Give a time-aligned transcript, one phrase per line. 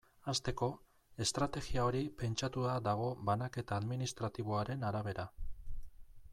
[0.31, 0.69] Hasteko,
[1.25, 5.31] estrategia hori pentsatua dago banaketa administratiboaren arabera.